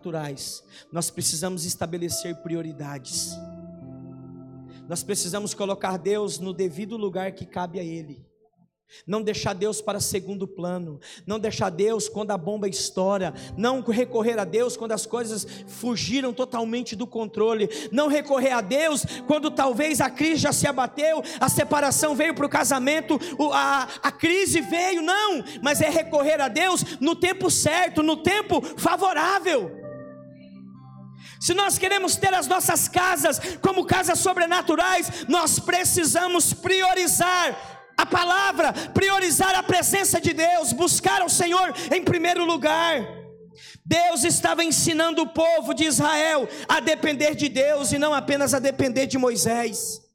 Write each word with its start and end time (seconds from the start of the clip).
naturais, 0.00 0.64
nós 0.90 1.10
precisamos 1.10 1.66
estabelecer 1.66 2.34
prioridades. 2.36 3.32
Nós 4.88 5.02
precisamos 5.02 5.52
colocar 5.52 5.98
Deus 5.98 6.38
no 6.38 6.54
devido 6.54 6.96
lugar 6.96 7.32
que 7.32 7.44
cabe 7.44 7.78
a 7.78 7.84
Ele. 7.84 8.26
Não 9.06 9.22
deixar 9.22 9.52
Deus 9.52 9.80
para 9.80 10.00
segundo 10.00 10.48
plano, 10.48 10.98
não 11.24 11.38
deixar 11.38 11.70
Deus 11.70 12.08
quando 12.08 12.32
a 12.32 12.38
bomba 12.38 12.66
estoura, 12.66 13.32
não 13.56 13.82
recorrer 13.82 14.36
a 14.40 14.44
Deus 14.44 14.76
quando 14.76 14.90
as 14.90 15.06
coisas 15.06 15.46
fugiram 15.68 16.32
totalmente 16.32 16.96
do 16.96 17.06
controle, 17.06 17.68
não 17.92 18.08
recorrer 18.08 18.50
a 18.50 18.60
Deus 18.60 19.04
quando 19.28 19.48
talvez 19.48 20.00
a 20.00 20.10
crise 20.10 20.42
já 20.42 20.52
se 20.52 20.66
abateu, 20.66 21.22
a 21.38 21.48
separação 21.48 22.16
veio 22.16 22.34
para 22.34 22.46
o 22.46 22.50
casamento, 22.50 23.16
a, 23.52 23.86
a 24.02 24.10
crise 24.10 24.60
veio, 24.60 25.02
não, 25.02 25.44
mas 25.62 25.80
é 25.80 25.88
recorrer 25.88 26.40
a 26.40 26.48
Deus 26.48 26.98
no 26.98 27.14
tempo 27.14 27.48
certo, 27.48 28.02
no 28.02 28.16
tempo 28.16 28.60
favorável. 28.76 29.89
Se 31.40 31.54
nós 31.54 31.78
queremos 31.78 32.16
ter 32.16 32.34
as 32.34 32.46
nossas 32.46 32.86
casas 32.86 33.40
como 33.62 33.86
casas 33.86 34.18
sobrenaturais, 34.18 35.24
nós 35.26 35.58
precisamos 35.58 36.52
priorizar 36.52 37.56
a 37.96 38.04
palavra, 38.04 38.72
priorizar 38.92 39.54
a 39.54 39.62
presença 39.62 40.20
de 40.20 40.34
Deus, 40.34 40.74
buscar 40.74 41.22
ao 41.22 41.30
Senhor 41.30 41.74
em 41.90 42.04
primeiro 42.04 42.44
lugar. 42.44 43.00
Deus 43.84 44.22
estava 44.22 44.62
ensinando 44.62 45.22
o 45.22 45.28
povo 45.28 45.72
de 45.72 45.84
Israel 45.84 46.46
a 46.68 46.78
depender 46.78 47.34
de 47.34 47.48
Deus 47.48 47.90
e 47.90 47.98
não 47.98 48.12
apenas 48.12 48.52
a 48.52 48.58
depender 48.58 49.06
de 49.06 49.16
Moisés. 49.16 50.09